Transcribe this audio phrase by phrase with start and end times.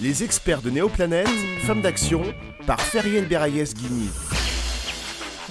[0.00, 1.26] Les experts de Néoplanète,
[1.62, 2.22] Femmes d'action,
[2.68, 4.08] par Feriel Berayes Guigny.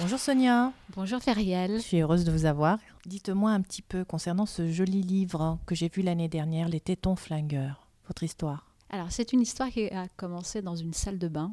[0.00, 0.72] Bonjour Sonia.
[0.96, 1.72] Bonjour Feriel.
[1.74, 2.78] Je suis heureuse de vous avoir.
[3.04, 7.14] Dites-moi un petit peu concernant ce joli livre que j'ai vu l'année dernière, Les tétons
[7.14, 7.88] flingueurs.
[8.06, 8.64] Votre histoire.
[8.88, 11.52] Alors, c'est une histoire qui a commencé dans une salle de bain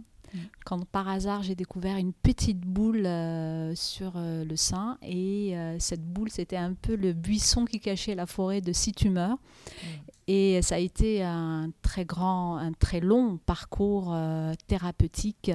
[0.65, 5.77] quand par hasard j'ai découvert une petite boule euh, sur euh, le sein et euh,
[5.79, 9.87] cette boule c'était un peu le buisson qui cachait la forêt de six tumeurs mm.
[10.27, 14.15] Et ça a été un très grand, un très long parcours
[14.67, 15.51] thérapeutique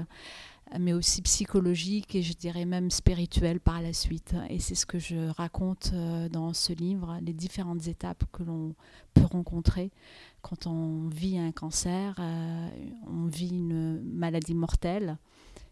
[0.78, 4.36] mais aussi psychologique et je dirais même spirituel par la suite.
[4.48, 5.92] Et c'est ce que je raconte
[6.30, 8.76] dans ce livre, les différentes étapes que l'on
[9.12, 9.90] peut rencontrer
[10.42, 12.68] quand on vit un cancer, euh,
[13.06, 15.18] on vit une maladie mortelle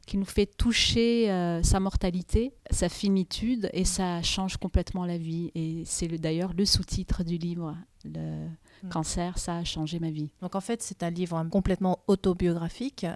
[0.08, 5.52] qui nous fait toucher euh, sa mortalité, sa finitude, et ça change complètement la vie.
[5.54, 8.48] Et c'est d'ailleurs le sous-titre du livre, le
[8.82, 8.88] hmm.
[8.88, 10.30] cancer, ça a changé ma vie.
[10.40, 13.06] Donc en fait, c'est un livre complètement autobiographique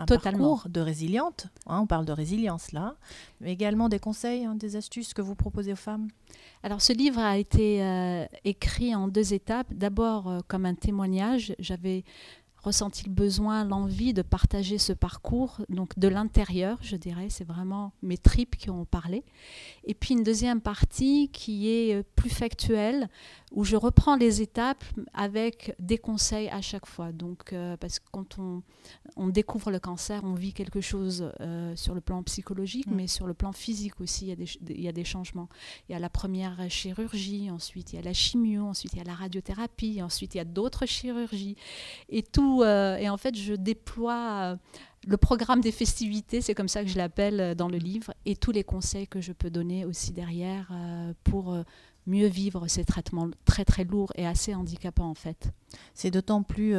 [0.00, 0.54] un Totalement.
[0.56, 1.48] parcours de résiliente.
[1.66, 2.94] Hein, on parle de résilience là,
[3.40, 6.08] mais également des conseils, hein, des astuces que vous proposez aux femmes?
[6.62, 9.72] Alors ce livre a été euh, écrit en deux étapes.
[9.74, 11.54] D'abord euh, comme un témoignage.
[11.58, 12.04] J'avais
[12.68, 17.92] ressenti le besoin, l'envie de partager ce parcours, donc de l'intérieur, je dirais, c'est vraiment
[18.02, 19.24] mes tripes qui ont parlé.
[19.84, 23.08] Et puis une deuxième partie qui est euh, plus factuelle,
[23.52, 27.12] où je reprends les étapes avec des conseils à chaque fois.
[27.12, 28.62] Donc, euh, parce que quand on,
[29.16, 32.94] on, découvre le cancer, on vit quelque chose euh, sur le plan psychologique, mm.
[32.94, 35.48] mais sur le plan physique aussi, il y, a des, il y a des changements.
[35.88, 39.02] Il y a la première chirurgie, ensuite il y a la chimio, ensuite il y
[39.02, 41.56] a la radiothérapie, ensuite il y a d'autres chirurgies.
[42.08, 44.58] Et tout euh, et en fait, je déploie
[45.08, 48.36] le programme des festivités, c'est comme ça que je l'appelle euh, dans le livre, et
[48.36, 50.70] tous les conseils que je peux donner aussi derrière
[51.24, 51.56] pour
[52.06, 55.52] mieux vivre ces traitements très très lourds et assez handicapants en fait.
[55.94, 56.74] C'est d'autant plus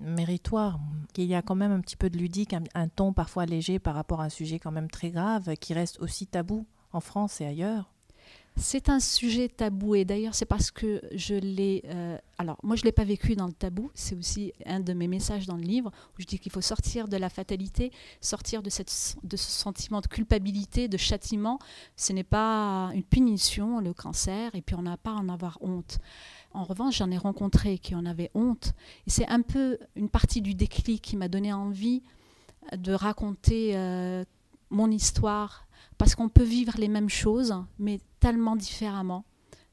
[0.00, 0.78] méritoire
[1.12, 3.94] qu'il y a quand même un petit peu de ludique, un, ton parfois léger par
[3.94, 7.46] rapport à un sujet quand même très grave qui reste aussi tabou en France et
[7.46, 7.95] ailleurs.
[8.58, 11.82] C'est un sujet tabou et d'ailleurs c'est parce que je l'ai...
[11.86, 14.94] Euh, alors moi je ne l'ai pas vécu dans le tabou, c'est aussi un de
[14.94, 18.62] mes messages dans le livre où je dis qu'il faut sortir de la fatalité, sortir
[18.62, 21.58] de, cette, de ce sentiment de culpabilité, de châtiment.
[21.96, 25.58] Ce n'est pas une punition, le cancer, et puis on n'a pas à en avoir
[25.60, 25.98] honte.
[26.54, 28.72] En revanche, j'en ai rencontré qui en avaient honte
[29.06, 32.02] et c'est un peu une partie du déclic qui m'a donné envie
[32.74, 34.24] de raconter euh,
[34.70, 35.65] mon histoire
[35.98, 39.24] parce qu'on peut vivre les mêmes choses, mais tellement différemment.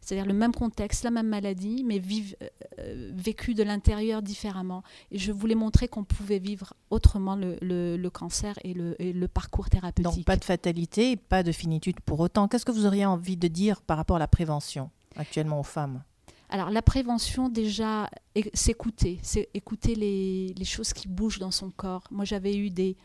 [0.03, 2.47] C'est-à-dire le même contexte, la même maladie, mais vive, euh,
[2.79, 4.84] euh, vécu de l'intérieur différemment.
[5.11, 9.28] Et je voulais montrer qu'on pouvait vivre autrement le, le, cancer et le, et le,
[9.29, 10.03] parcours thérapeutique.
[10.03, 12.50] Donc pas de fatalité, pas de finitude pour autant.
[12.50, 16.03] Qu'est-ce que vous auriez envie de dire par rapport à la prévention actuellement aux femmes?
[16.53, 18.08] Alors la prévention déjà,
[18.53, 22.03] s'écouter, c'est écouter les, choses qui bougent dans son corps.
[22.12, 22.96] Moi j'avais eu des,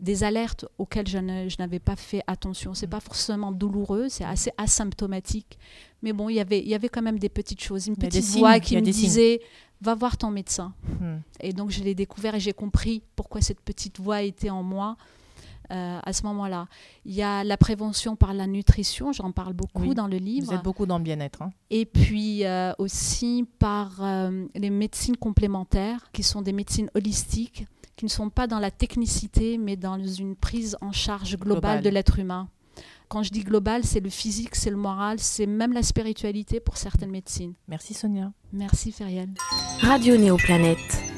[0.00, 1.18] des alertes auxquelles je,
[1.60, 2.74] n'avais pas fait attention.
[2.74, 5.60] C'est pas forcément douloureux, c'est assez asymptomatique.
[6.02, 7.86] Mais bon, y il y avait quand même des petites choses.
[7.86, 9.42] Une petite voix qui me disait
[9.80, 10.74] va voir ton médecin.
[11.00, 11.18] Hmm.
[11.38, 14.96] Et donc je l'ai découvert et j'ai compris pourquoi cette petite voix était en moi.
[15.70, 16.66] Euh, à ce moment-là.
[17.04, 20.46] Il y a la prévention par la nutrition, j'en parle beaucoup dans le livre.
[20.46, 21.42] Vous êtes beaucoup dans le bien-être.
[21.42, 21.50] Hein.
[21.68, 28.06] Et puis euh, aussi par euh, les médecines complémentaires, qui sont des médecines holistiques, qui
[28.06, 32.18] ne sont pas dans la technicité, mais dans une prise en charge globale de l'être
[32.18, 32.48] humain.
[33.08, 36.78] Quand je dis global, c'est le physique, c'est le moral, c'est même la spiritualité pour
[36.78, 37.54] certaines médecines.
[37.66, 38.32] Merci Sonia.
[38.52, 39.28] Merci Feriel.
[39.80, 41.17] Radio Néoplanète.